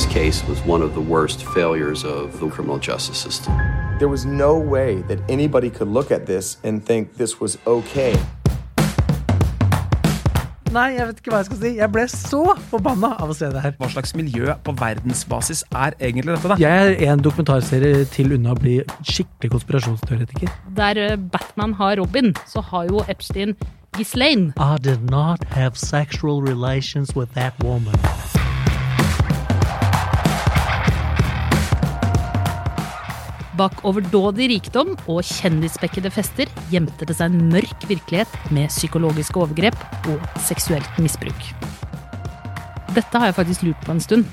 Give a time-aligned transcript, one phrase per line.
[0.00, 3.52] This case was one of the worst failures of the criminal justice system.
[3.98, 8.14] There was no way that anybody could look at this and think this was okay.
[10.72, 11.74] Nei, jeg vet ikke hva jeg skal si.
[11.82, 12.40] Jeg ble så
[12.72, 13.76] forbanna av å se det her.
[13.76, 16.56] Hva slags miljø på verdensbasis er egentlig dette, da?
[16.64, 20.58] Jeg er en dokumentarserie til unna å bli skikkelig konspirasjonsteoretiker.
[20.80, 23.52] Der eh, Batman har Robin, så har jo Epstein
[23.98, 24.54] Ghislaine.
[24.56, 28.00] I did not have sexual relations with that woman.
[33.60, 39.76] Bak overdådig rikdom og kjendisspekkede fester gjemte det seg en mørk virkelighet med psykologiske overgrep
[40.08, 41.42] og seksuelt misbruk.
[42.96, 44.30] Dette har jeg faktisk lurt på en stund.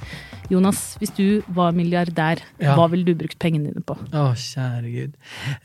[0.48, 2.78] Jonas, hvis du var milliardær, Ja.
[2.78, 3.98] hva ville du brukt pengene dine på?
[4.16, 5.18] Å, kjære gud.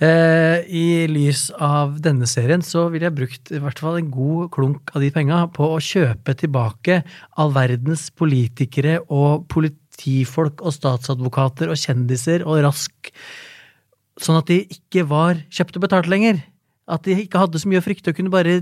[0.02, 4.50] Eh, I lys av denne serien så ville jeg brukt i hvert fall en god
[4.50, 7.04] klunk av de penga på å kjøpe tilbake
[7.38, 13.12] all verdens politikere og politifolk og statsadvokater og kjendiser og rask
[14.22, 16.40] Sånn at de ikke var kjøpt og betalt lenger.
[16.92, 18.56] At de ikke hadde så mye å frykte og kunne bare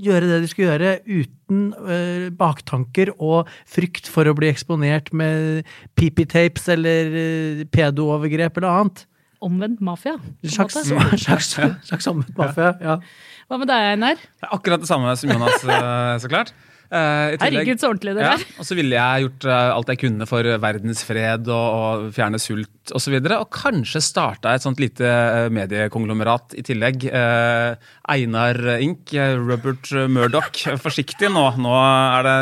[0.00, 5.68] gjøre det de skulle gjøre uten eh, baktanker og frykt for å bli eksponert med
[5.98, 9.04] PP-tapes eller uh, pedo-overgrep eller annet.
[9.40, 10.16] Omvendt mafia?
[10.44, 10.76] Slags,
[11.24, 11.54] slags,
[11.86, 12.74] slags omvendt mafia.
[12.82, 12.98] Ja.
[13.50, 14.26] Hva med deg, Einar?
[14.50, 16.52] Akkurat det samme som Jonas, eh, så klart.
[16.90, 18.44] Tillegg- Herregud, så ordentlig det ja, der.
[18.58, 22.40] og så ville jeg gjort uh, alt jeg kunne for verdens fred og, og fjerne
[22.42, 23.14] sult osv.
[23.20, 27.06] Og, så og kanskje starta et sånt lite eh, mediekonglomerat i tillegg.
[27.06, 27.78] Uh,
[28.10, 30.64] Einar Ink, Robert Murdoch.
[30.82, 31.46] Forsiktig nå.
[31.62, 32.36] Nå er det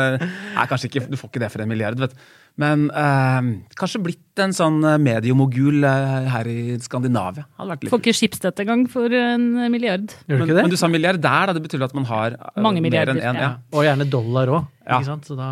[0.55, 1.05] Nei, kanskje ikke.
[1.11, 2.27] Du får ikke det for en milliard, vet du.
[2.59, 7.45] Men eh, kanskje blitt en sånn eh, mediemogul eh, her i Skandinavia.
[7.59, 10.11] Hadde vært litt Får ikke skipsstøtte engang for en milliard.
[10.27, 10.67] Gjør du men, ikke det?
[10.67, 11.55] men du sa milliardær, da.
[11.55, 13.39] Det betyr at man har eh, Mange mer enn én.
[13.39, 13.47] ja.
[13.47, 13.49] Ja.
[13.71, 14.69] Og gjerne dollar òg.
[14.83, 14.99] Ja.
[15.39, 15.49] Da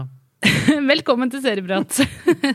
[0.91, 1.95] Velkommen til Serieprat.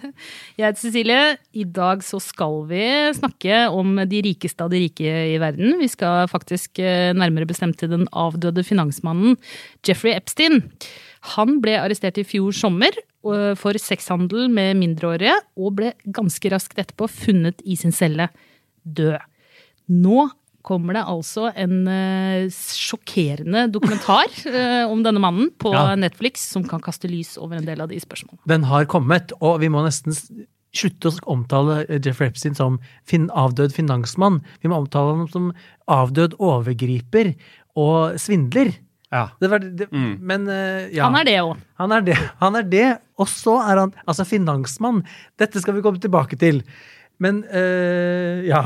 [0.59, 1.23] Jeg heter Cecilie.
[1.59, 2.85] I dag så skal vi
[3.17, 5.79] snakke om de rikeste av de rike i verden.
[5.81, 9.35] Vi skal faktisk nærmere bestemt til den avdøde finansmannen
[9.83, 10.61] Jeffrey Epstein.
[11.35, 17.07] Han ble arrestert i fjor sommer for sexhandel med mindreårige, og ble ganske raskt etterpå
[17.11, 18.29] funnet i sin celle
[18.83, 19.21] død.
[19.93, 20.29] Nå
[20.63, 25.97] kommer det altså en eh, sjokkerende dokumentar eh, om denne mannen på Ja.
[25.99, 28.43] Netflix som kan kaste lys over en del av de spørsmålene.
[28.51, 30.15] Den har kommet, og vi må nesten
[30.73, 32.79] slutte å omtale Jeff Jeffrey Epstein som
[33.09, 34.41] fin avdød finansmann.
[34.63, 35.51] Vi må omtale ham som
[35.91, 37.35] avdød overgriper
[37.77, 38.73] og svindler.
[39.13, 39.27] Ja.
[39.41, 41.05] Det var, det, Men eh, ja.
[41.11, 41.59] Han er det òg.
[41.83, 42.17] Han er det.
[42.41, 42.87] Han er det,
[43.21, 45.03] og så er han altså finansmann.
[45.39, 46.63] Dette skal vi komme tilbake til.
[47.23, 48.63] Men eh, ja.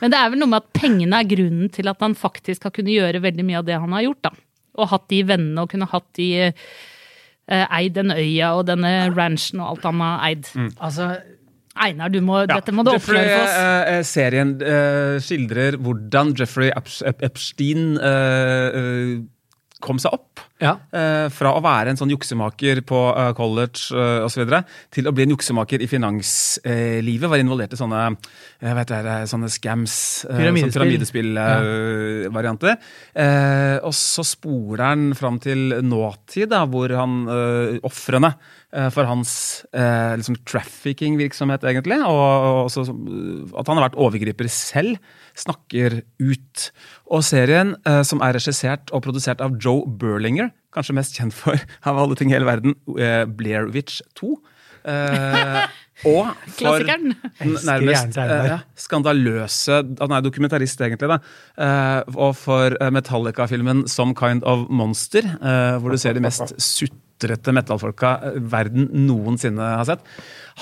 [0.00, 2.72] Men det er vel noe med at pengene er grunnen til at han faktisk har
[2.74, 4.22] kunnet gjøre veldig mye av det han har gjort.
[4.30, 4.32] da.
[4.80, 9.60] Og hatt de vennene og kunne hatt de eh, eid den øya og denne ranchen
[9.60, 10.48] og alt han har eid.
[10.80, 11.10] Altså,
[11.80, 13.58] Einar, du må, dette må du Jeffrey, oppklare for oss.
[13.60, 19.20] eh, eh, serien eh, skildrer hvordan Jeffrey Ep- Ep- Epstein eh,
[19.80, 20.49] kom seg opp.
[20.60, 20.74] Ja.
[20.92, 24.42] Eh, fra å være en sånn juksemaker på eh, college uh, osv.
[24.92, 27.30] til å bli en juksemaker i finanslivet.
[27.30, 28.00] var involvert i sånne
[28.60, 29.94] jeg vet det, sånne scams.
[30.28, 30.76] eh, Pyramidespill.
[30.76, 32.74] Pyramidespillvarianter.
[33.14, 37.24] Eh, og så sporer han fram til nåtid, da, hvor han
[37.86, 38.34] ofrene
[38.74, 39.32] eh, for hans
[39.72, 42.92] eh, liksom trafficking-virksomhet, egentlig, og, og eh,
[43.60, 45.00] at han har vært overgriper selv,
[45.38, 46.66] snakker ut.
[47.10, 51.58] Og serien, eh, som er regissert og produsert av Joe Berlinger, kanskje mest kjent for
[51.88, 54.34] av alle ting i hele verden, eh, Blair Witch 2.
[54.90, 55.60] Eh,
[56.08, 57.10] og for den
[57.68, 61.10] nærmest eh, skandaløse Han er dokumentarist, egentlig.
[61.10, 61.18] da,
[61.60, 66.54] eh, Og for eh, Metallica-filmen Some Kind of Monster, eh, hvor du ser de mest
[67.20, 70.00] sutrete metallfolka eh, verden noensinne har sett.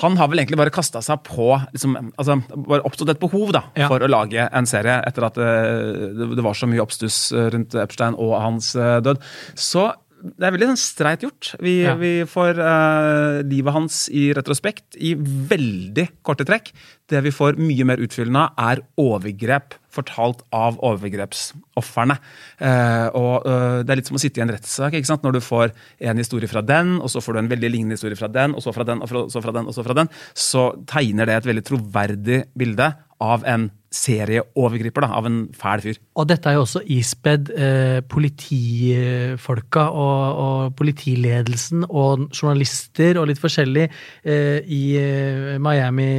[0.03, 3.63] Han har vel egentlig bare kasta seg på liksom, altså, bare oppstått et behov da,
[3.79, 3.87] Ja.
[3.91, 7.49] for å lage en serie etter at eh, det, det var så mye oppstuss eh,
[7.55, 9.19] rundt Epstein og hans død.
[9.55, 11.53] Så det er veldig sånn streit gjort.
[11.63, 11.95] Vi, Ja.
[11.95, 16.73] vi får uh, livet hans i retrospekt i veldig korte trekk.
[17.09, 22.19] Det vi får mye mer utfyllende av, er overgrep fortalt av overgrepsofrene.
[22.61, 25.25] Uh, og eh, Det er litt som å sitte i en rettssak ikke sant?
[25.25, 25.73] når du får
[26.11, 28.61] en historie fra den, og så får du en veldig lignende historie fra den, og
[28.61, 30.11] så fra den, og fra, så fra den, og så fra den.
[30.37, 35.97] Så tegner det et veldig troverdig bilde av en serieovergriper, da, av en fæl fyr.
[36.19, 43.41] Og dette er jo også ispedd eh, politifolka og, og politiledelsen og journalister og litt
[43.41, 46.09] forskjellig eh, i eh, Miami,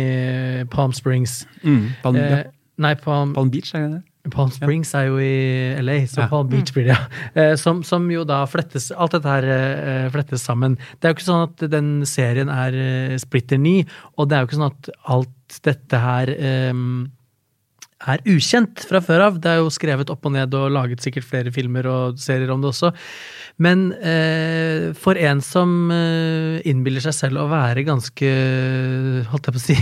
[0.73, 1.45] Palm Springs.
[1.63, 1.83] Mm.
[2.05, 2.45] Palm, Eh,
[2.81, 4.05] nei, Palm, Palm Beach, er det det?
[4.35, 6.29] Palm Springs er jo i LA, så Ja.
[6.29, 7.07] Palm Beach blir det, ja.
[7.41, 10.77] Eh, Som, som jo da flettes Alt dette her eh, flettes sammen.
[11.01, 13.79] Det er jo ikke sånn at den serien er eh, splitter ny,
[14.19, 15.33] og det er jo ikke sånn at alt
[15.65, 16.31] dette her
[16.71, 17.09] um,
[18.09, 19.41] er ukjent fra før av.
[19.43, 22.63] Det er jo skrevet opp og ned og laget sikkert flere filmer og serier om
[22.63, 22.93] det også.
[23.61, 28.33] Men eh, for en som eh, innbiller seg selv å være ganske,
[29.33, 29.79] holdt jeg på å si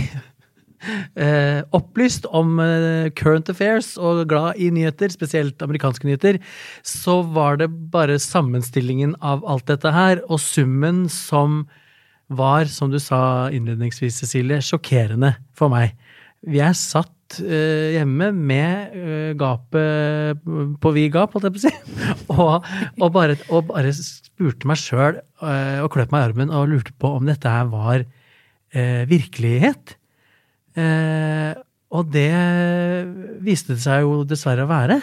[1.23, 6.41] eh, opplyst om eh, current affairs og glad i nyheter, spesielt amerikanske nyheter,
[6.83, 11.63] så var det bare sammenstillingen av alt dette her, og summen som
[12.29, 15.95] var, som du sa innledningsvis, Cecilie, sjokkerende for meg.
[16.45, 20.39] Vi er satt eh, hjemme med eh, gapet
[20.79, 21.73] på vid gap, holdt jeg på å si,
[22.35, 22.69] og,
[23.01, 26.95] og, bare, og bare spurte meg sjøl eh, og kløp meg i armen og lurte
[26.95, 28.07] på om dette her var
[28.69, 29.95] virkelighet.
[30.77, 32.27] Og det
[33.41, 34.99] viste det seg jo dessverre å være.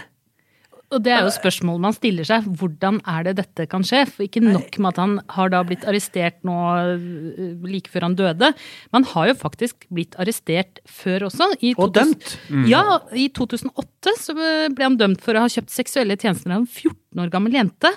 [0.95, 2.45] Og det er jo spørsmålet man stiller seg.
[2.61, 4.05] Hvordan er det dette kan skje?
[4.07, 6.57] For ikke nok med at han har da blitt arrestert nå
[6.95, 8.53] øh, like før han døde.
[8.95, 11.51] Man har jo faktisk blitt arrestert før også.
[11.59, 12.37] I Og 2000 dømt.
[12.71, 16.71] Ja, i 2008 så ble han dømt for å ha kjøpt seksuelle tjenester av en
[16.71, 17.91] 14 år gammel jente.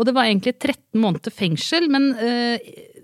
[0.00, 2.56] Og det var egentlig 13 måneder fengsel, men øh,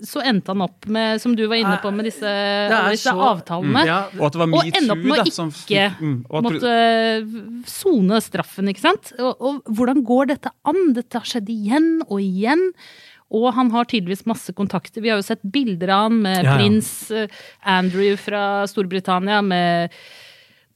[0.04, 3.28] så endte han opp med, som du var inne på, med disse, er disse så-
[3.30, 3.84] avtalene.
[3.86, 6.74] Ja, Og at det var Og ende opp med å ikke mm, at- måtte
[7.70, 9.12] sone straffen, ikke sant?
[9.18, 10.92] Og, og hvordan går dette an?
[10.96, 12.68] Dette har skjedd igjen og igjen.
[13.34, 15.02] Og han har tydeligvis masse kontakter.
[15.02, 16.56] Vi har jo sett bilder av han med Ja, ja.
[16.60, 17.26] prins eh,
[17.66, 19.90] Andrew fra Storbritannia, med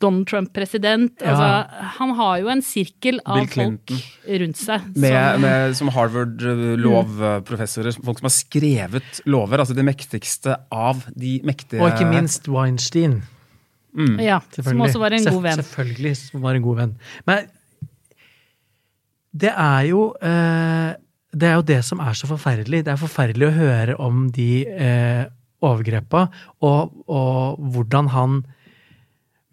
[0.01, 1.13] Donald Trump president.
[1.21, 1.35] Ja.
[1.35, 3.93] Altså, han har jo en sirkel av folk
[4.43, 4.87] rundt seg.
[4.95, 9.59] Som- med, som Harvard-lovprofessorer, folk som har skrevet lover.
[9.61, 13.21] Altså de mektigste av de mektige Og ikke minst Weinstein.
[14.23, 15.59] ja, som også var en god venn.
[15.63, 16.93] Selvfølgelig som var en god venn.
[17.27, 17.49] Men
[19.37, 20.95] det er jo eh,
[21.33, 22.81] Det er jo det som er så forferdelig.
[22.85, 25.27] Det er forferdelig å høre om de eh,
[25.63, 26.25] overgrepa,
[26.65, 28.39] og, og hvordan han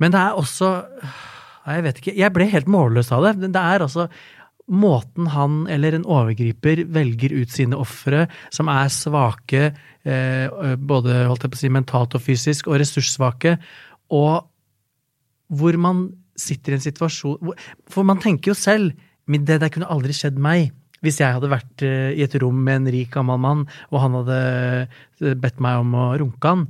[0.01, 0.71] Men det er også
[1.67, 2.15] Jeg vet ikke.
[2.15, 3.49] Jeg ble helt målløs av det.
[3.51, 4.07] Det er altså
[4.67, 9.69] måten han eller en overgriper velger ut sine ofre, som er svake,
[10.03, 13.57] eh, både holdt jeg på å si, mentalt og fysisk, og ressurssvake,
[14.11, 14.47] og
[15.47, 17.53] hvor man sitter i en situasjon
[17.89, 18.91] For man tenker jo selv
[19.27, 20.71] det der kunne aldri skjedd meg.
[21.03, 24.15] Hvis jeg hadde vært eh, i et rom med en rik gammel mann, og han
[24.17, 24.37] hadde
[25.21, 26.67] eh, bedt meg om å runke han,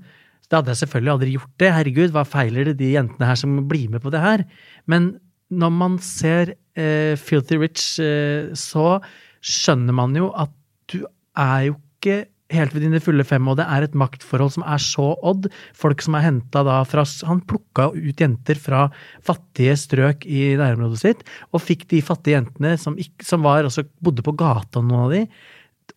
[0.47, 1.71] da hadde jeg selvfølgelig aldri gjort det.
[1.75, 4.45] Herregud, hva feiler det de jentene her som blir med på det her?
[4.87, 5.17] Men
[5.51, 8.97] når man ser eh, Filthy Rich, eh, så
[9.43, 10.53] skjønner man jo at
[10.91, 11.01] du
[11.37, 14.79] er jo ikke helt ved dine fulle fem, og det er et maktforhold som er
[14.79, 15.49] så odd.
[15.75, 18.85] Folk som er henta da fra Han plukka ut jenter fra
[19.25, 23.67] fattige strøk i nærområdet sitt, og fikk de fattige jentene som, som var,
[23.99, 25.25] bodde på gata, noen av de,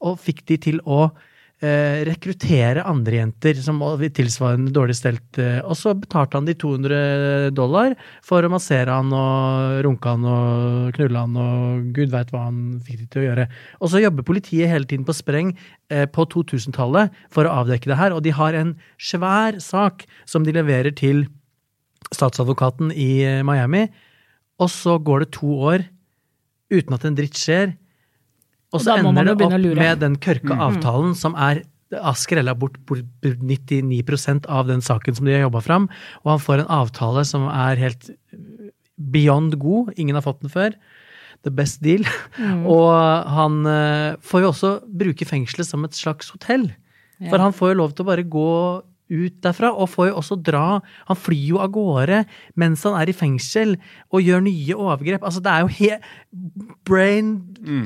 [0.03, 1.11] og fikk de til å
[1.61, 5.39] eh, rekruttere andre jenter som var tilsvarende dårlig stelt.
[5.41, 7.97] Eh, og så betalte han de 200 dollar
[8.27, 12.81] for å massere han og runke han og knulle han og gud veit hva han
[12.87, 13.49] fikk de til å gjøre.
[13.81, 15.53] Og så jobber politiet hele tiden på spreng
[15.93, 20.47] eh, på 2000-tallet for å avdekke det her, og de har en svær sak som
[20.47, 21.27] de leverer til
[22.11, 23.87] statsadvokaten i eh, Miami,
[24.61, 25.87] og så går det to år
[26.71, 27.75] uten at en dritt skjer.
[28.71, 31.65] Og så ender det opp med den kørka avtalen som er
[32.15, 35.89] skrella bort bort 99% av den saken som de har jobba fram,
[36.23, 38.13] og han får en avtale som er helt
[39.01, 39.91] beyond god.
[39.99, 40.77] Ingen har fått den før.
[41.43, 42.05] The best deal.
[42.69, 42.93] Og
[43.33, 46.69] han eh, får jo også bruke fengselet som et slags hotell.
[47.29, 48.51] For han får jo lov til å bare gå
[49.11, 50.65] ut derfra, og får jo også dra
[51.09, 52.23] Han flyr jo av gårde
[52.61, 53.77] mens han er i fengsel
[54.11, 55.25] og gjør nye overgrep.
[55.27, 55.91] Altså, det er jo he
[56.89, 57.33] brain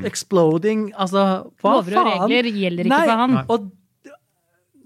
[0.06, 0.90] exploding.
[1.00, 1.24] Altså,
[1.62, 2.26] hva Lover og faen?
[2.28, 3.38] regler gjelder ikke Nei, for han.
[3.48, 3.68] Og,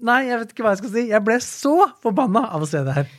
[0.09, 1.07] nei, jeg vet ikke hva jeg skal si.
[1.11, 3.17] Jeg ble så forbanna av å se det her.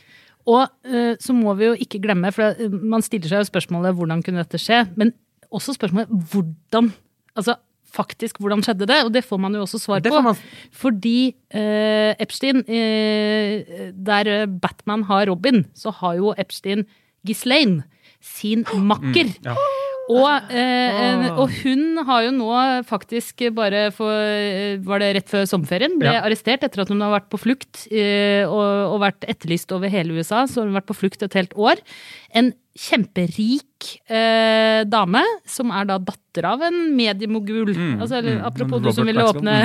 [0.49, 3.97] Og uh, så må vi jo ikke glemme, for eh, man stiller seg jo spørsmålet
[3.97, 5.13] hvordan kunne dette skje, men
[5.51, 6.93] også spørsmålet hvordan
[7.31, 7.53] Altså
[7.91, 8.99] faktisk, hvordan skjedde det?
[9.05, 10.15] Og det får man jo også svar på.
[10.23, 10.37] man-
[10.71, 16.85] Fordi eh, Epstein, eh, der eh, Batman har Robin, så har jo Epstein
[17.27, 17.83] Ghislaine,
[18.21, 19.33] sin makker.
[19.45, 19.55] ja.
[20.11, 22.49] Og, eh, og hun har jo nå
[22.89, 25.97] faktisk bare for eh, Var det rett før sommerferien?
[26.01, 26.23] Ble Ja.
[26.25, 30.17] arrestert etter at hun har vært på flukt eh, og, og vært etterlyst over hele
[30.17, 30.43] USA.
[30.49, 31.79] Så har hun vært på flukt et helt år.
[32.35, 37.73] En kjemperik eh, dame, som er da datter av en mediemogul.
[37.99, 38.45] altså, eller, mm.
[38.47, 39.57] apropos du som ville åpne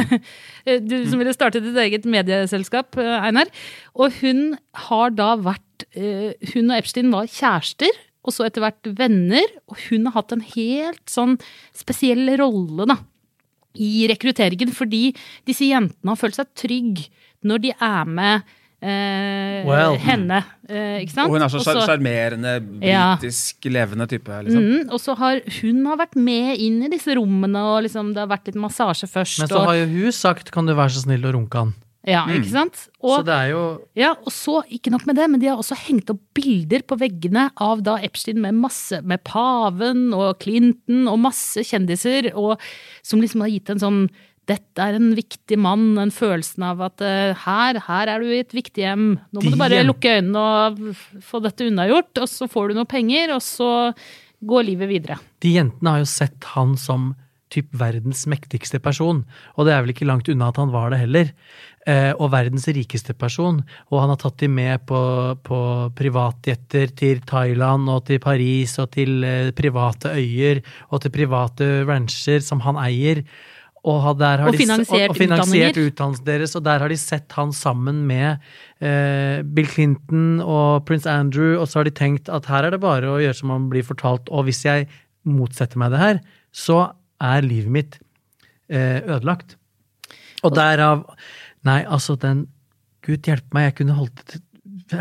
[0.82, 3.50] Du som ville starte ditt eget medieselskap, eh, Einar.
[3.94, 4.56] Og hun
[4.88, 8.02] har da vært eh, Hun og Epstein var kjærester.
[8.26, 9.46] Og så etter hvert venner.
[9.70, 11.38] Og hun har hatt en helt sånn
[11.76, 12.98] spesiell rolle, da.
[13.76, 15.10] I rekrutteringen, fordi
[15.48, 17.02] disse jentene har følt seg trygg
[17.46, 18.46] når de er med
[18.80, 19.96] eh, Well.
[20.00, 20.38] henne.
[20.68, 21.28] Eh, ikke sant?
[21.28, 23.72] Og hun er så sjarmerende, britisk, Ja.
[23.76, 24.28] levende type.
[24.46, 24.62] liksom.
[24.62, 28.24] Mm, og så har hun har vært med inn i disse rommene, og liksom, det
[28.24, 29.40] har vært litt massasje først.
[29.40, 31.74] Men så og, har jo hun sagt 'kan du være så snill å runke han'.
[32.06, 32.84] Ja, ikke sant?
[33.02, 33.62] Og, Så det er jo
[33.98, 36.98] ja, og så, ikke nok med det, men de har også hengt opp bilder på
[37.00, 42.62] veggene av da Epstein med masse, med paven og Clinton og masse kjendiser, og
[43.06, 44.00] som liksom har gitt en sånn
[44.46, 48.44] dette er en viktig mann, den følelsen av at uh, her, her er du i
[48.44, 49.08] et viktig hjem.
[49.34, 52.86] Nå må du bare lukke øynene og få dette unnagjort, og så får du noe
[52.86, 53.70] penger, og så
[54.46, 55.18] går livet videre.
[55.42, 57.10] De jentene har jo sett han som
[57.56, 59.24] typ verdens mektigste person,
[59.56, 61.32] og det er vel ikke langt unna at han var det heller.
[61.86, 63.60] Eh, og verdens rikeste person,
[63.92, 64.98] og han har tatt de med på,
[65.46, 65.58] på
[65.94, 72.42] privatjetter til Thailand og til Paris og til eh, private øyer og til private rancher
[72.42, 73.22] som han eier.
[73.86, 76.90] Og, har- der har Og de, finansiert og, og finansiert utdannelsen deres, og der har
[76.90, 78.40] de sett han sammen med
[78.82, 82.82] eh, Bill Clinton og prins Andrew, og så har de tenkt at her er det
[82.82, 84.88] bare å gjøre som man blir fortalt, og hvis jeg
[85.26, 86.18] motsetter meg det her,
[86.50, 86.80] så
[87.20, 87.98] er livet mitt
[88.68, 89.56] eh, ødelagt.
[90.42, 91.06] Og derav
[91.66, 92.46] Nei, altså, den
[93.02, 94.42] Gud hjelpe meg, jeg kunne holdt et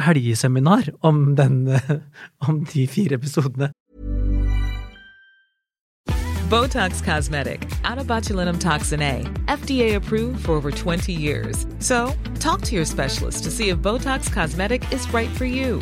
[0.02, 1.68] helgeseminar om den
[2.48, 3.70] Om de fire episodene.
[6.50, 11.66] Botox Cosmetic, out of botulinum toxin A, FDA approved for over 20 years.
[11.80, 15.82] So, talk to your specialist to see if Botox Cosmetic is right for you.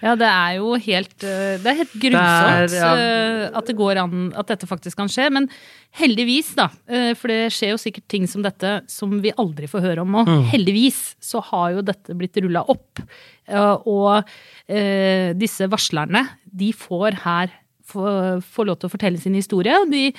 [0.00, 2.92] Ja, det er jo helt eh, Det er helt grusomt Det er, ja.
[2.96, 5.28] eh, at det går an at dette faktisk kan skje.
[5.34, 5.48] Men
[6.00, 9.84] heldigvis, da, eh, for det skjer jo sikkert ting som dette som vi aldri får
[9.84, 10.24] høre om nå.
[10.28, 10.46] Mm.
[10.54, 13.02] Heldigvis så har jo dette blitt rulla opp.
[13.90, 14.30] Og
[15.34, 17.50] disse varslerne, de får her
[17.90, 19.74] få, lov til å fortelle sin historie.
[19.90, 20.10] De,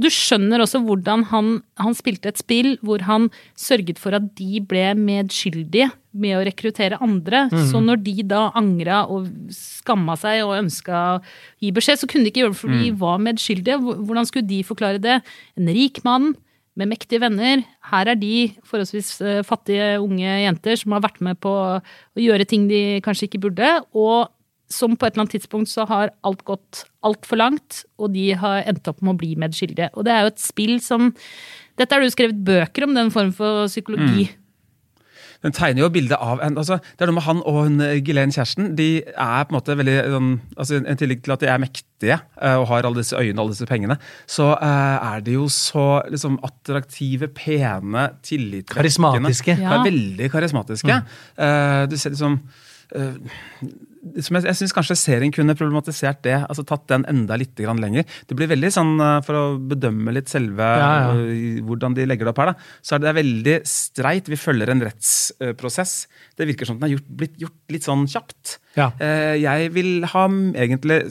[0.00, 4.62] du skjønner også hvordan han, han spilte et spill hvor han sørget for at de
[4.66, 7.44] ble medskyldige med å rekruttere andre.
[7.70, 11.18] Så når de da angra og skamma seg og ønska å
[11.62, 13.80] gi beskjed, så kunne de ikke gjøre det for de var medskyldige.
[13.80, 15.20] Hvordan skulle de forklare det?
[15.60, 16.32] En rik mann
[16.78, 17.62] med mektige venner.
[17.90, 21.80] Her er de forholdsvis eh, fattige unge jenter som har vært med på å
[22.20, 23.72] gjøre ting de kanskje ikke burde.
[23.92, 24.30] og
[24.70, 28.62] som på et eller annet tidspunkt så har alt gått altfor langt, og de har
[28.70, 29.90] endt opp med å bli medskyldige.
[29.96, 31.10] Og det er jo et spill som
[31.80, 34.26] Dette har du skrevet bøker om, den form for psykologi.
[35.40, 38.00] Den tegner jo bildet av en, altså, Det er noe med han og hun, eh,
[38.04, 38.74] Ghislaine kjæresten.
[38.76, 42.18] De er på en måte veldig sånn, altså, En tillegg til at de er mektige
[42.20, 43.96] eh, og har alle disse øyene og alle disse pengene,
[44.28, 48.74] så eh, er de jo så liksom, attraktive, pene, tillitvekkende.
[48.74, 49.56] Karismatiske.
[49.60, 49.80] Ja.
[49.86, 51.00] Veldig karismatiske.
[51.40, 52.42] Eh, du ser liksom
[54.24, 56.36] som jeg, jeg syns kanskje serien kunne problematisert det.
[56.46, 58.06] altså Tatt den enda litt lenger.
[58.28, 61.10] Det blir veldig sånn, eh, For å bedømme litt selve Ja, ja.
[61.20, 64.30] eh, hvordan de legger det opp her, da, så er det veldig streit.
[64.32, 66.06] Vi følger en rettsprosess.
[66.36, 68.58] Det virker som den er gjort, blitt gjort litt sånn kjapt.
[68.76, 68.90] Ja.
[69.02, 71.02] Eh, Jeg vil ha egentlig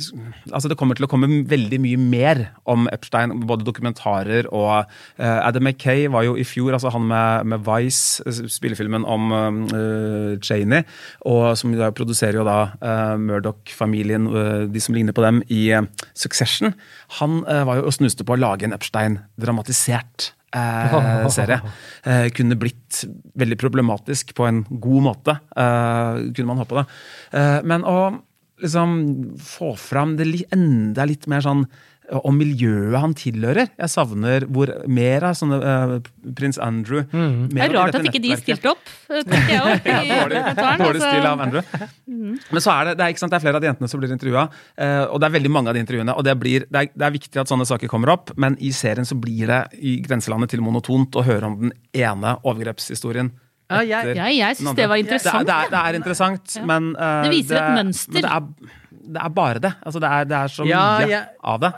[0.51, 4.87] Altså, det kommer til å komme veldig mye mer om Epstein, både dokumentarer og
[5.19, 9.31] eh, Adam McKay var jo i fjor, altså han med, med Vice, eh, spillefilmen om
[9.33, 10.85] uh, Cheney,
[11.27, 15.69] og som da produserer jo da uh, Murdoch-familien, uh, de som ligner på dem, i
[16.17, 16.73] Succession.
[17.19, 21.59] Han var jo og snuste på å lage en Epstein-dramatisert eh, serie.
[22.03, 23.03] Eh, kunne blitt
[23.39, 26.81] veldig problematisk på en god måte, eh, kunne man håpe.
[26.81, 26.85] det.
[27.39, 27.99] Eh, men å
[28.59, 31.65] liksom få fram det enda litt mer sånn
[32.11, 33.69] eh, om miljøet han tilhører.
[33.79, 35.95] Jeg savner hvor mer av sånne uh,
[36.35, 39.89] prins Andrew Det mer er rart at ikke de stilte opp, eh, tenker jeg òg.
[40.13, 40.43] Dårlig,
[40.83, 41.61] dårlig stil av Andrew.
[42.07, 44.01] Men så er det, det, er, ikke sant, det er flere av de jentene som
[44.01, 46.15] blir intervjua, uh, og det er veldig mange av de intervjuene.
[46.17, 48.71] og det, blir, det, er, det er viktig at sånne saker kommer opp, men i
[48.75, 53.31] serien så blir det i grenselandet til monotont å høre om den ene overgrepshistorien.
[53.69, 56.55] Ja, jeg- jeg- jeg syns det var interessant, Det er, det er, det er interessant,
[56.65, 58.13] men uh, Det viser et mønster.
[58.13, 58.78] Men det er,
[59.09, 59.73] det er bare det.
[59.83, 61.73] Altså, det, er, det er så Ja, mye av det.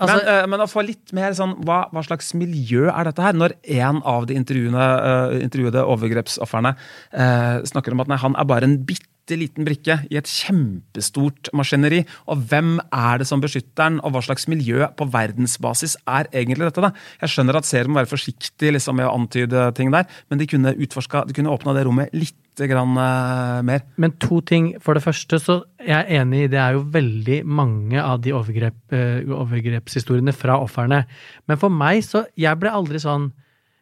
[0.00, 3.20] Altså- men, uh, men å få litt mer sånn, hva, hva slags miljø er dette
[3.20, 3.36] her?
[3.36, 8.48] Når en av de intervjuene, eh, intervjuede overgrepsofrene uh, snakker om at nei, han er
[8.48, 12.02] bare en bitte bitte liten brikke i et kjempestort maskineri.
[12.30, 16.66] Og hvem er det som beskytter den, og hva slags miljø på verdensbasis er egentlig
[16.66, 16.82] dette?
[16.82, 16.92] da?
[17.22, 20.48] Jeg skjønner at serien må være forsiktig liksom, med å antyde ting der, men de
[20.50, 23.86] kunne utforska, de kunne åpna det rommet litt grann uh, mer.
[23.96, 24.74] Men to ting.
[24.84, 28.34] For det første, så jeg er enig i det er jo veldig mange av de
[28.36, 31.04] overgrep, uh, overgrepshistoriene fra ofrene.
[31.48, 33.30] Men for meg så Jeg ble aldri sånn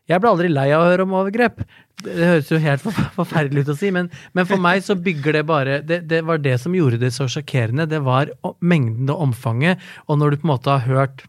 [0.09, 1.63] jeg ble aldri lei av å høre om overgrep.
[1.99, 2.85] Det, det høres jo helt
[3.19, 6.41] forferdelig ut å si, men, men for meg så bygger det bare det, det, var
[6.43, 7.89] det som gjorde det så sjokkerende.
[7.91, 9.83] Det var mengden og omfanget.
[10.07, 11.27] Og når du på en måte har hørt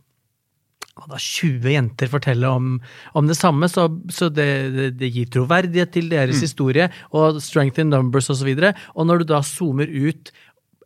[1.08, 2.74] da 20 jenter fortelle om,
[3.16, 6.44] om det samme, så, så det, det, det, gir troverdighet til deres mm.
[6.44, 8.50] historie, og strength in numbers osv.
[8.52, 10.34] Og, så og når du da zoomer ut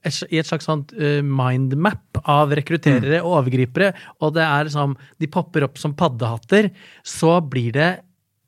[0.03, 3.27] i et slags sånt uh, mindmap av rekrutterere mm.
[3.27, 3.93] og overgripere,
[4.23, 6.71] og det er som de popper opp som paddehatter,
[7.07, 7.91] så blir det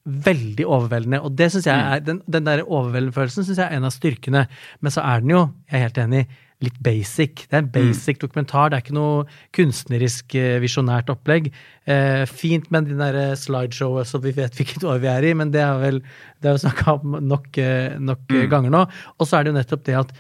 [0.05, 1.21] veldig overveldende.
[1.25, 1.91] Og det synes jeg mm.
[1.91, 4.43] er, den, den der overveldende følelsen syns jeg er en av styrkene.
[4.85, 6.25] Men så er den jo, jeg er helt enig,
[6.63, 7.47] litt basic.
[7.49, 7.73] Det er en mm.
[7.73, 8.21] basic mm.
[8.21, 8.69] dokumentar.
[8.69, 9.25] Det er ikke noe
[9.57, 11.49] kunstnerisk, uh, visjonært opplegg.
[11.85, 15.51] Eh, fint med de der slideshowet så vi vet hvilket år vi er i, men
[15.53, 15.99] det er vel
[16.41, 17.59] det er jo snakka om nok,
[18.01, 18.39] nok mm.
[18.53, 18.85] ganger nå.
[19.17, 20.15] Og så er det jo nettopp det at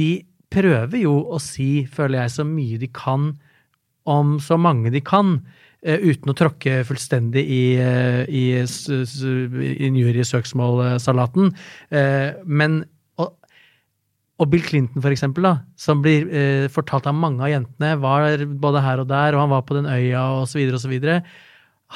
[0.00, 0.10] de
[0.50, 3.32] prøver jo å si, føler jeg, så mye de kan
[4.08, 5.38] om så mange de kan.
[5.80, 11.54] Uh, uten å tråkke fullstendig i, uh, i, i injuriesøksmålsalaten.
[11.92, 12.82] Uh, men
[13.20, 16.24] og, Bill Clinton, for eksempel, da, som blir
[16.72, 19.84] fortalt av mange av jentene, var både her og der, og han var på den
[19.84, 20.94] øya, osv., osv.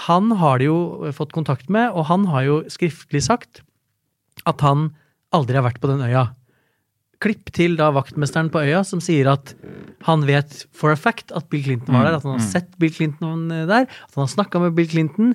[0.04, 3.62] Han har de jo fått kontakt med, og han har jo skriftlig sagt
[4.44, 4.90] at han
[5.32, 6.26] aldri har vært på den øya
[7.24, 9.54] klipp til da vaktmesteren på øya som sier at
[10.04, 12.52] han vet for a fact at Bill Clinton var der, at han har mm, mm.
[12.52, 15.32] sett Bill Clinton der, at han har snakka med Bill Clinton.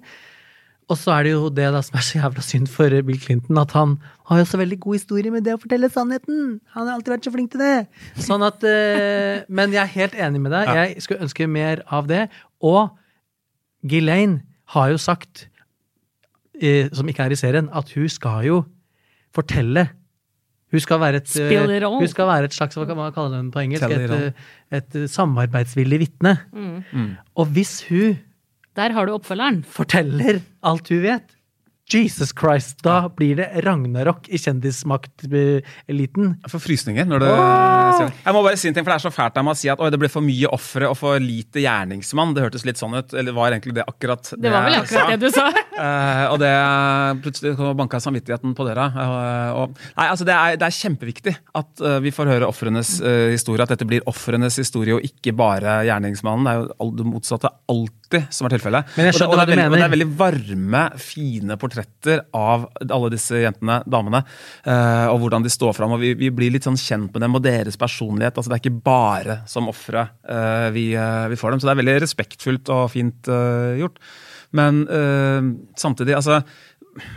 [0.89, 3.57] Og så er det jo det da som er så jævla synd for Bill Clinton,
[3.61, 3.97] at han
[4.29, 6.57] har jo så veldig god historie med det å fortelle sannheten!
[6.73, 7.75] Han har alltid vært så flink til det!
[8.25, 10.71] Sånn at eh, Men jeg er helt enig med deg.
[10.79, 12.23] Jeg skulle ønske mer av det.
[12.65, 12.89] Og
[13.85, 14.41] Ghislaine
[14.73, 15.45] har jo sagt,
[16.57, 18.59] eh, som ikke er i serien, at hun skal jo
[19.33, 19.91] fortelle
[20.71, 23.51] hun skal være et, eh, hun skal være et slags hva kan man kalle det
[23.53, 26.37] på engelsk, et, eh, et, eh, samarbeidsvillig vitne.
[26.53, 26.83] Mm.
[26.93, 27.09] Mm.
[27.35, 28.19] Og hvis hun
[28.75, 29.63] Der har du oppfølgeren.
[29.65, 31.35] forteller alt hun vet,
[31.89, 32.77] Jesus Christ!
[32.85, 36.35] Da blir det ragnarok i kjendismakteliten.
[36.43, 38.03] Jeg får frysninger når det oh!
[38.05, 39.71] Jeg må bare si en ting, for det er så fælt av meg å si
[39.71, 42.35] at oi, det ble for mye ofre og for lite gjerningsmann.
[42.35, 43.15] Det hørtes litt sånn ut.
[43.17, 45.47] Eller var egentlig det akkurat det Det var vel akkurat det du sa.
[45.79, 46.53] Uh, og det
[47.25, 48.89] plutselig banka samvittigheten på døra.
[48.93, 52.99] Uh, og, nei, altså det er, det er kjempeviktig at uh, vi får høre ofrenes
[53.33, 53.65] historie.
[53.65, 56.45] At dette blir ofrenes historie og ikke bare gjerningsmannen.
[56.45, 57.98] Det er jo det motsatte alltid
[58.33, 58.93] som er tilfellet.
[58.97, 61.57] Men jeg skjønner og, det, og, det, og, det, og det er veldig varme, fine
[61.61, 64.23] portretter av alle disse jentene, damene,
[64.65, 65.93] uh, og hvordan de står fram.
[65.95, 68.35] Og vi, vi, blir litt sånn kjent med dem og deres personlighet.
[68.37, 71.61] altså Det er ikke bare som ofre uh, vi, uh, vi, får dem.
[71.61, 73.31] Så det er veldig respektfullt og fint
[73.79, 74.01] gjort.
[74.57, 74.81] Men
[75.77, 76.39] samtidig, altså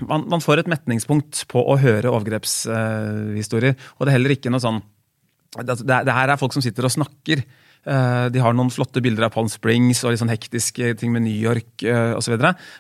[0.05, 3.79] man, man, får et metningspunkt på å høre overgrepshistorier.
[3.97, 4.83] og det er heller ikke noe sånn
[5.57, 7.43] det, det, det her er folk som sitter og snakker.
[7.83, 11.25] Eh, de har noen flotte bilder av Palm Springs og litt sånn hektiske ting med
[11.25, 12.37] New York uh, osv.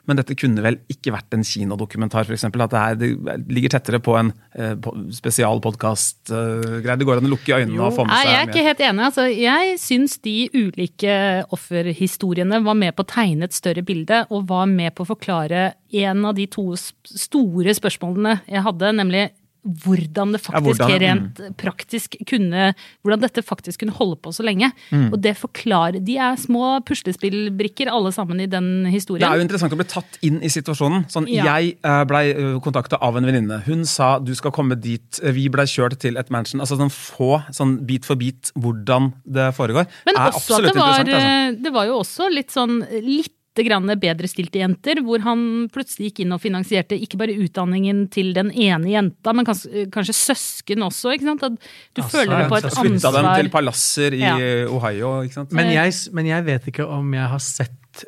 [0.07, 2.47] Men dette kunne vel ikke vært en kinodokumentar, f.eks.
[2.47, 3.11] At det, er, det,
[3.51, 4.77] ligger tettere på en uh,
[5.17, 6.99] spesialpodkast-greie.
[7.01, 7.89] Det går an å lukke øynene jo.
[7.89, 9.07] og få med seg Jeg er ikke helt enig.
[9.09, 11.19] Altså, jeg syns de ulike
[11.59, 15.73] offerhistoriene var med på å tegne et større bilde, og var med på å forklare
[15.99, 19.27] en av de to store spørsmålene jeg hadde, nemlig
[19.63, 21.55] hvordan det faktisk ja, hvordan, rent mm.
[21.61, 22.73] praktisk kunne
[23.03, 24.73] Hvordan dette faktisk kunne holde på så lenge.
[24.91, 25.13] Mm.
[25.13, 29.23] Og det forklarer De er små puslespillbrikker alle sammen i den historien.
[29.23, 31.07] Det er jo interessant å bli tatt inn i situasjonen.
[31.13, 31.47] Sånn, ja.
[31.53, 33.61] Jeg eh, blei eh, kontakta av en venninne.
[33.69, 35.21] Hun sa du skal komme dit.
[35.23, 36.63] Vi blei kjørt til et mansion.
[36.63, 39.87] Altså sånn få sånn bit for bit hvordan det foregår.
[40.09, 41.63] Men også at det var, altså.
[41.63, 46.33] det var jo også litt sånn litt grann bedrestilte jenter, hvor han plutselig gikk inn
[46.33, 51.13] og finansierte ikke bare utdanningen til den ene jenta, men kanskje, kanskje søsken også.
[51.13, 51.45] ikke sant?
[51.45, 52.89] At du altså, føler det på et ansvar.
[52.89, 54.39] Flytta dem til palasser i ja.
[54.73, 55.13] Ohio.
[55.27, 55.53] ikke sant?
[55.53, 58.07] Men jeg, men jeg, vet ikke om jeg har sett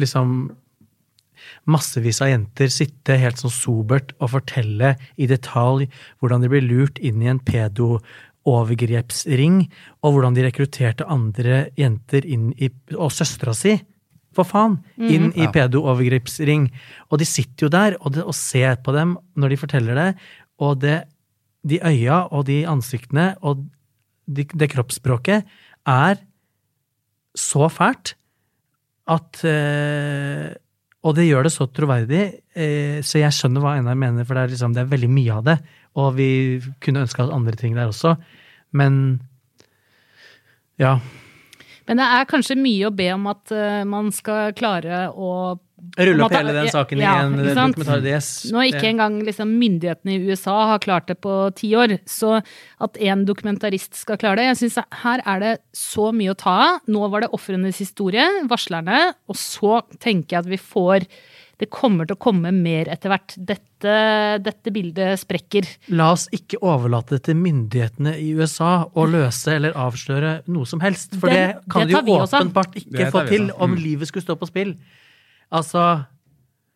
[0.00, 0.40] liksom
[1.68, 5.90] massevis av jenter sitte helt sånn sobert og fortelle i detalj
[6.22, 7.98] hvordan de blir lurt inn i en pedo
[8.48, 9.66] overgrepsring,
[10.00, 13.74] og hvordan de rekrutterte andre jenter inn i, og søstera si
[14.36, 15.36] for faen, inn mm.
[15.42, 16.68] i pedo-overgrepsring.
[17.10, 20.08] Og de sitter jo der og, det, og, ser på dem når de forteller det,
[20.62, 21.02] og det,
[21.66, 23.64] de øya og de ansiktene og
[24.30, 25.48] de, det kroppsspråket
[25.90, 26.20] er
[27.36, 28.14] så fælt
[29.10, 30.50] at eh,
[31.00, 34.42] Og det gjør det så troverdig, eh, så jeg skjønner hva Einar mener, for det
[34.42, 35.58] er, liksom, det er veldig mye av det.
[35.96, 38.14] og vi kunne ønska oss andre ting der også.
[38.76, 39.20] Men
[40.78, 40.98] ja.
[41.90, 45.58] Men det er kanskje mye å be om at eh, man skal klare å
[45.96, 47.72] Rulle opp hele den ja, saken i en sant?
[47.72, 48.04] dokumentar.
[48.04, 48.26] Yes.
[48.52, 52.36] Når ikke engang liksom, myndighetene i USA har klart det på ti år, så
[52.84, 56.56] at en dokumentarist skal klare det Jeg synes Her er det så mye å ta
[56.66, 56.84] av.
[56.84, 61.08] Nå var det ofrenes historie, varslerne, og så tenker jeg at vi får
[61.60, 63.34] Det kommer til å komme mer etter hvert.
[63.36, 63.94] Dette,
[64.40, 65.66] dette bildet sprekker.
[65.92, 70.80] La oss ikke overlate det til myndighetene i USA å løse eller avsløre noe som
[70.80, 71.18] helst.
[71.20, 73.82] For det, Det- kan det de jo åpenbart ikke få til om Mm.
[73.84, 74.74] livet skulle stå på spill.
[75.52, 76.06] Altså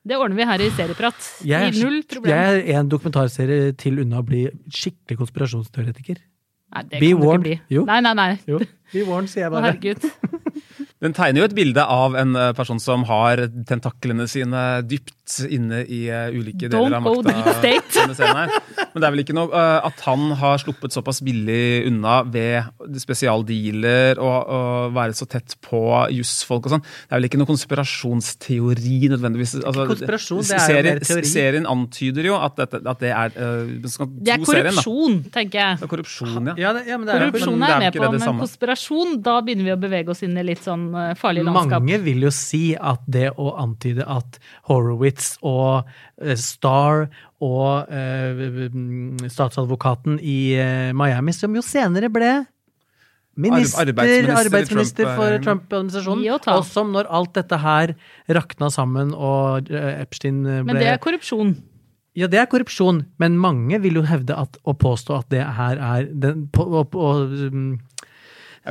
[0.06, 1.16] Det ordner vi her i Serieprat.
[1.42, 2.36] jeg er, Null problem.
[2.36, 6.18] jeg er en dokumentarserie til unna å bli skikkelig konspirasjonsteoretiker.
[6.74, 7.60] Nei, det Be kan det du ikke bli.
[7.70, 7.84] Jo.
[7.86, 8.38] Nei, nei, nei.
[8.46, 8.58] Jo,
[8.92, 9.72] be warned, sier jeg bare.
[9.72, 10.40] herregud.
[11.04, 15.16] Den tegner jo et bilde av en eh, person som har tentaklene sine dypt
[15.48, 17.60] inne i eh, ulike Don't deler av go makta.
[17.62, 18.16] deep state.
[18.18, 18.44] denne.
[18.92, 22.68] Men det er vel ikke noe eh, at han har sluppet såpass billig unna ved
[23.00, 25.80] spesialdealer og, og være så tett på
[26.14, 26.84] jussfolk og sånn.
[26.84, 29.56] Det er vel ikke noe konspirasjonsteori nødvendigvis.
[29.62, 31.30] Altså, Konspirasjon, det er jo serien, mer teori.
[31.32, 35.80] Serien antyder jo at, dette, at det er uh, Det er korrupsjon, tenker jeg.
[35.80, 36.56] Det er korrupsjon, ja.
[36.66, 38.44] Ja, det, ja, men det er Korrupsjon men er jeg med på, det det men
[38.44, 40.86] konspirasjon, da begynner vi å bevege oss inn i litt sånn
[41.18, 41.80] farlig landskap.
[41.80, 45.88] Mange vil jo si at det å antyde at Horowitz og
[46.38, 47.06] Star Starr
[47.44, 52.32] og eh, mm, statsadvokaten i eh, Miami, som jo senere ble
[53.34, 57.94] minister, arbeidsminister arbeidsminister Trump, for eh, Trump-administrasjonen, og og som når alt dette her
[58.38, 61.56] rakna sammen og eh, Epstein ble Men det er korrupsjon.
[62.14, 65.80] Ja, det er korrupsjon, men mange vil jo hevde at, og påstå at det her
[65.82, 67.08] er den, på, på, på,
[67.50, 67.72] um,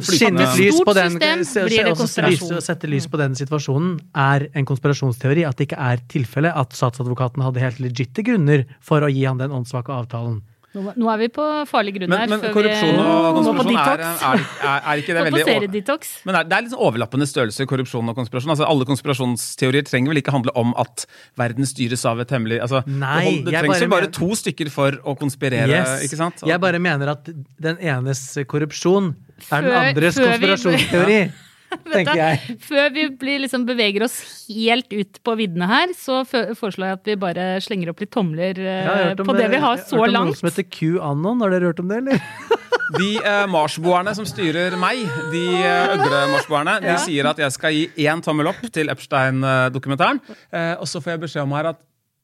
[0.02, 5.44] Skinne et lys på den, system Sette lys på den situasjonen er en konspirasjonsteori.
[5.46, 9.42] At det ikke er tilfelle at statsadvokaten hadde helt legitte grunner for å gi han
[9.42, 10.42] den åndssvake avtalen.
[10.74, 12.30] Nå, er vi på farlig grunn Men, her.
[12.32, 16.14] men før korrupsjon og konspirasjon er, er, er, er ikke det veldig seriedetox.
[16.26, 18.54] Men det er, det er litt sånn overlappende størrelse, korrupsjon og konspirasjon.
[18.56, 21.06] Altså, alle konspirasjonsteorier trenger vel ikke handle om at
[21.38, 24.32] verden styres av et hemmelig altså, Nei, Det, hold- det trengs jo bare bare to
[24.42, 26.08] stykker for å konspirere, Yes.
[26.08, 26.42] ikke sant?
[26.50, 27.30] Jeg bare mener at
[27.62, 29.14] den enes korrupsjon
[29.52, 31.20] er den andres konspirasjonsteori.
[31.30, 31.53] vi-.
[31.94, 32.58] tenker jeg.
[32.64, 34.18] Før vi blir, liksom, beveger oss
[34.50, 38.60] helt ut på viddene her, så foreslår jeg at vi bare slenger opp litt tomler
[38.60, 40.04] eh, på det vi har så langt.
[40.04, 42.28] jeg har hørt om noen som heter QAnon, har dere hørt om det, eller?
[42.94, 45.00] De eh, marsboerne som styrer meg,
[45.32, 50.20] de eh, øglemarsboerne, de sier at jeg skal gi én tommel opp til Epstein-dokumentaren.
[50.52, 51.82] Eh, og så får jeg beskjed om her at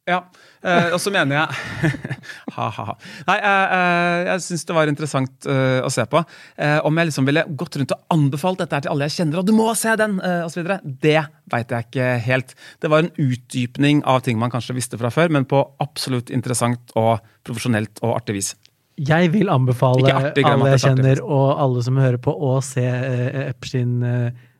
[0.09, 0.23] ja.
[0.59, 1.91] Eh, og så mener jeg
[2.57, 2.95] Ha-ha-ha.
[3.29, 6.19] Nei, eh, eh, jeg syns det var interessant eh, å se på.
[6.59, 9.47] Eh, om jeg liksom ville gått rundt og anbefalt dette til alle jeg kjenner, og
[9.47, 10.67] du må se den, uh, osv.
[10.83, 11.19] Det
[11.49, 12.55] veit jeg ikke helt.
[12.83, 16.91] Det var en utdypning av ting man kanskje visste fra før, men på absolutt interessant
[16.99, 18.51] og profesjonelt og artig vis.
[18.99, 22.83] Jeg vil anbefale artig, alle jeg er kjenner og alle som hører på, å se
[22.83, 23.53] eh,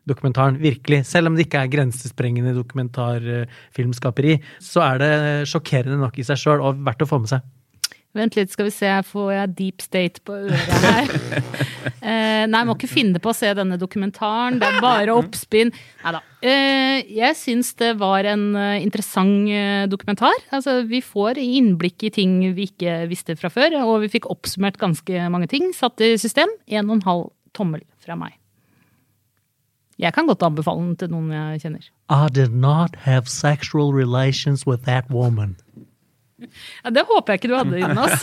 [0.09, 0.59] Epstein-dokumentaren.
[0.59, 1.05] Virkelig.
[1.05, 5.13] Selv om det ikke er grensesprengende dokumentarfilmskaperi, så er det
[5.49, 7.47] sjokkerende nok i seg sjøl og verdt å få med seg.
[8.17, 11.11] Vent litt, skal vi se, får jeg deep state på øret her?
[12.09, 15.69] eh, nei, må ikke finne på å se denne dokumentaren, det er bare oppspinn.
[16.01, 16.23] Nei da.
[16.41, 19.45] Eh, jeg syns det var en eh, interessant
[19.93, 20.33] dokumentar.
[20.49, 24.81] Altså, vi får innblikk i ting vi ikke visste fra før, og vi fikk oppsummert
[24.81, 25.69] ganske mange ting.
[25.77, 26.49] Satt i system.
[26.65, 28.38] En og en halv tommel fra meg.
[29.99, 31.89] Jeg kan godt anbefale den til noen jeg kjenner.
[32.09, 35.57] I did not have sexual relations with that woman.
[36.85, 38.21] Ja, det håper jeg ikke du hadde, Jonas.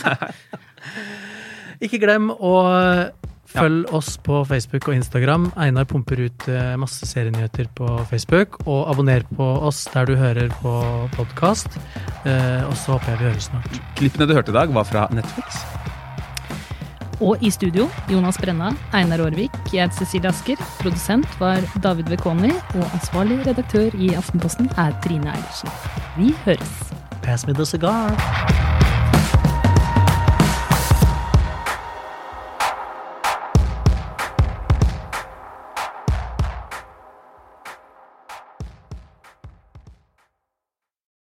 [1.85, 2.53] Ikke glem å
[3.45, 5.45] følge oss på Facebook og Instagram.
[5.53, 8.57] Einar pumper ut eh, masse serienyheter på Facebook.
[8.65, 10.73] Og abonner på oss der du hører på
[11.13, 11.77] podkast.
[12.25, 13.77] Og så håper jeg vi høres snart.
[14.01, 15.61] Klippene du hørte i dag, var fra Netflix.
[17.21, 20.61] Og i studio Jonas Brenna, Einar Aarvik, jeg heter Cecilie Asker.
[20.81, 25.73] Produsent var David Vekoni, og ansvarlig redaktør i Aftenposten er Trine Eilertsen.
[26.17, 26.77] Vi høres.
[27.23, 28.76] Pass me the cigar.